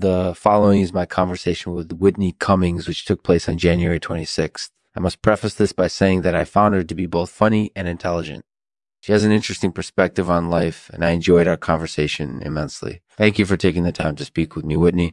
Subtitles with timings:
[0.00, 4.70] The following is my conversation with Whitney Cummings, which took place on January 26th.
[4.96, 7.86] I must preface this by saying that I found her to be both funny and
[7.86, 8.46] intelligent.
[9.02, 13.02] She has an interesting perspective on life, and I enjoyed our conversation immensely.
[13.18, 15.12] Thank you for taking the time to speak with me, Whitney.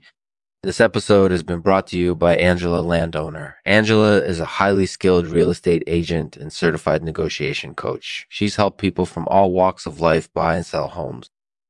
[0.63, 3.58] This episode has been brought to you by Angela Landowner.
[3.66, 8.26] Angela is a highly skilled real estate agent and certified negotiation coach.
[8.30, 11.30] She's helped people from all walks of life buy and sell homes.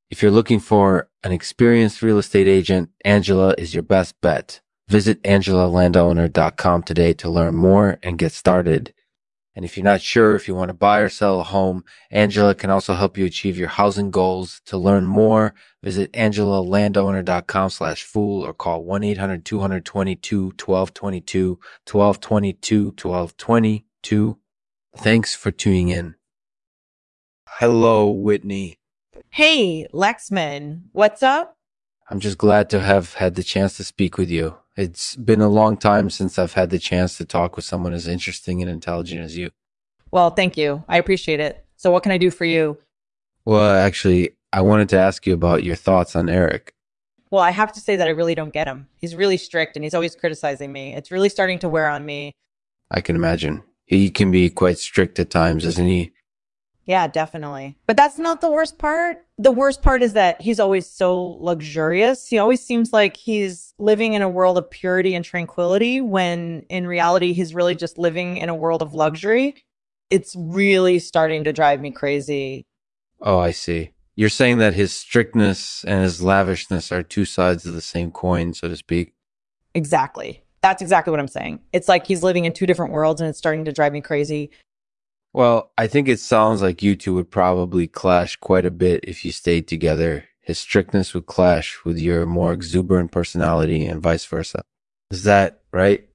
[0.10, 4.62] If you're looking for an experienced real estate agent, Angela is your best bet.
[4.88, 8.94] Visit angelalandowner.com today to learn more and get started.
[9.54, 12.56] And if you're not sure if you want to buy or sell a home, Angela
[12.56, 14.62] can also help you achieve your housing goals.
[14.68, 24.38] To learn more, visit angelalandowner.com slash fool or call 1-800-222-1222, 1222, 1222.
[24.96, 26.16] Thanks for tuning in.
[27.60, 28.80] Hello, Whitney.
[29.38, 31.58] Hey, Lexman, what's up?
[32.10, 34.56] I'm just glad to have had the chance to speak with you.
[34.76, 38.08] It's been a long time since I've had the chance to talk with someone as
[38.08, 39.52] interesting and intelligent as you.
[40.10, 40.84] Well, thank you.
[40.90, 41.64] I appreciate it.
[41.76, 42.80] So, what can I do for you?
[43.46, 46.74] Well, actually, I wanted to ask you about your thoughts on Eric.
[47.30, 48.88] Well, I have to say that I really don't get him.
[48.96, 50.96] He's really strict and he's always criticizing me.
[50.96, 52.32] It's really starting to wear on me.
[52.90, 53.62] I can imagine.
[53.86, 56.12] He can be quite strict at times, isn't he?
[56.88, 57.76] Yeah, definitely.
[57.86, 59.26] But that's not the worst part.
[59.38, 62.28] The worst part is that he's always so luxurious.
[62.28, 66.88] He always seems like he's living in a world of purity and tranquility when in
[66.88, 69.64] reality, he's really just living in a world of luxury.
[70.10, 72.66] It's really starting to drive me crazy.
[73.22, 73.92] Oh, I see.
[74.16, 78.54] You're saying that his strictness and his lavishness are two sides of the same coin,
[78.54, 79.14] so to speak.
[79.76, 80.42] Exactly.
[80.62, 81.60] That's exactly what I'm saying.
[81.74, 84.52] It's like he's living in two different worlds and it's starting to drive me crazy.
[85.38, 89.24] Well, I think it sounds like you two would probably clash quite a bit if
[89.24, 90.26] you stayed together.
[90.42, 92.56] His strictness would clash with your more mm-hmm.
[92.56, 94.64] exuberant personality and vice versa.
[95.12, 96.10] Is that right?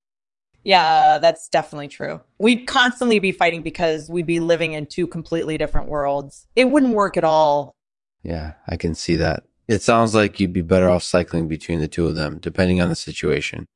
[0.65, 2.21] Yeah, that's definitely true.
[2.41, 6.49] We'd constantly be fighting because we'd be living in two completely different worlds.
[6.57, 7.77] It wouldn't work at all.
[8.25, 9.45] Yeah, I can see that.
[9.69, 12.89] It sounds like you'd be better off cycling between the two of them, depending on
[12.89, 13.67] the situation.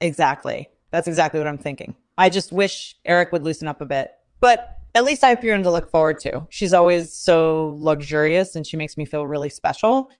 [0.00, 0.70] Exactly.
[0.90, 1.96] That's exactly what I'm thinking.
[2.16, 4.12] I just wish Eric would loosen up a bit.
[4.40, 6.46] But at least I have Purim to look forward to.
[6.48, 10.10] She's always so luxurious and she makes me feel really special.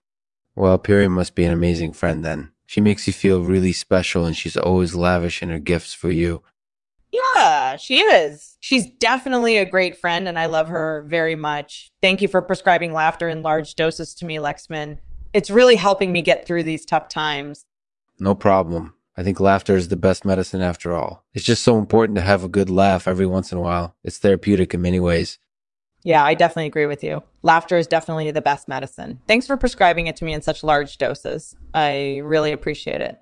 [0.55, 2.53] Well, Purim must be an amazing friend then.
[2.67, 6.43] She makes you feel really special and she's always lavish in her gifts for you.
[7.11, 8.59] Yeah, she is.
[8.61, 11.91] She's definitely a great friend and I love her very much.
[12.03, 14.99] Thank you for prescribing laughter in large doses to me, Lexman.
[15.33, 17.65] It's really helping me get through these tough times.
[18.19, 18.93] No problem.
[19.17, 21.25] I think laughter is the best medicine after all.
[21.33, 23.97] It's just so important to have a good laugh every once in a while.
[24.05, 25.39] It's therapeutic in many ways.
[26.03, 27.23] Yeah, I definitely agree with you.
[27.43, 29.21] Laughter is definitely the best medicine.
[29.27, 31.57] Thanks for prescribing it to me in such large doses.
[31.73, 33.19] I really appreciate it.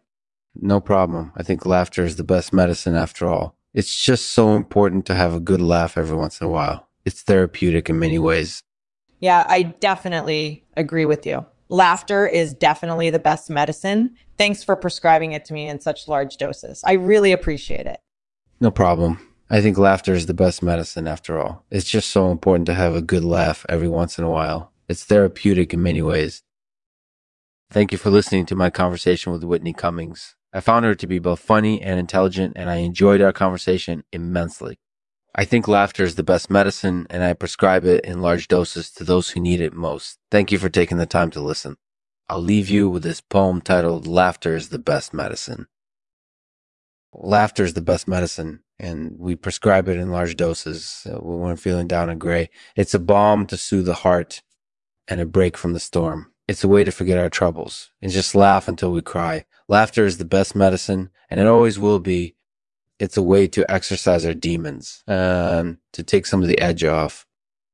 [0.55, 1.33] No problem.
[1.37, 3.57] I think laughter is the best medicine after all.
[3.73, 6.89] It's just so important to have a good laugh every once in a while.
[7.05, 8.63] It's therapeutic in many ways.
[9.21, 11.47] Yeah, I definitely agree with you.
[11.69, 14.15] Laughter is definitely the best medicine.
[14.37, 16.83] Thanks for prescribing it to me in such large doses.
[16.85, 18.01] I really appreciate it.
[18.61, 19.19] No problem.
[19.51, 21.65] I think laughter is the best medicine after all.
[21.71, 24.73] It's just so important to have a good laugh every once in a while.
[24.89, 26.43] It's therapeutic in many ways.
[27.71, 30.37] Thank you for listening to my conversation with Whitney Cummings.
[30.53, 34.79] I found her to be both funny and intelligent, and I enjoyed our conversation immensely.
[35.37, 39.05] I think laughter is the best medicine, and I prescribe it in large doses to
[39.05, 40.19] those who need it most.
[40.31, 41.77] Thank you for taking the time to listen.
[42.29, 45.67] I'll leave you with this poem titled Laughter is the Best Medicine.
[47.13, 51.89] Laughter is the best medicine, and we prescribe it in large doses when we're feeling
[51.89, 52.49] down and gray.
[52.77, 54.43] It's a balm to soothe the heart
[55.09, 56.33] and a break from the storm.
[56.47, 59.47] It's a way to forget our troubles and just laugh until we cry.
[59.69, 62.37] Laughter is the best medicine, and it always will be.
[62.99, 67.27] It's a way to exercise our demons and to take some of the edge off.